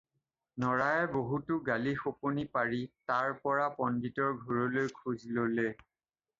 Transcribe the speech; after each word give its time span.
নৰায়ে 0.61 1.03
বহুতো 1.15 1.57
গালি-শপনি 1.67 2.47
পাৰি 2.57 2.81
তাৰ 3.13 3.37
পৰা 3.45 3.69
পণ্ডিতৰ 3.77 4.35
ঘৰলৈ 4.49 4.93
খোজ 5.01 5.31
ল'লে। 5.39 5.71